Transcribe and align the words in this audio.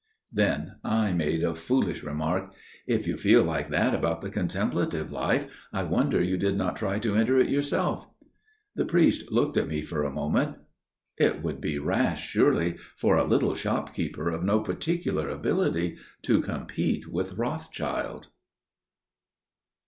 Then 0.33 0.77
I 0.83 1.11
made 1.13 1.43
a 1.43 1.53
foolish 1.53 2.01
remark. 2.01 2.51
"If 2.87 3.05
you 3.05 3.17
feel 3.17 3.43
like 3.43 3.69
that 3.69 3.93
about 3.93 4.21
the 4.21 4.31
Contemplative 4.31 5.11
Life, 5.11 5.45
I 5.71 5.83
wonder 5.83 6.23
you 6.23 6.37
did 6.37 6.57
not 6.57 6.75
try 6.77 6.97
to 6.97 7.13
enter 7.15 7.37
it 7.37 7.49
yourself." 7.51 8.07
The 8.73 8.87
priest 8.87 9.31
looked 9.31 9.57
at 9.57 9.67
me 9.67 9.83
for 9.83 10.03
a 10.03 10.11
moment. 10.11 10.57
"It 11.19 11.43
would 11.43 11.61
be 11.61 11.77
rash, 11.77 12.27
surely, 12.29 12.77
for 12.97 13.15
a 13.15 13.23
little 13.23 13.53
shopkeeper 13.53 14.29
of 14.29 14.43
no 14.43 14.61
particular 14.61 15.29
ability 15.29 15.99
to 16.23 16.41
compete 16.41 17.05
with 17.07 17.33
Rothschild." 17.33 18.25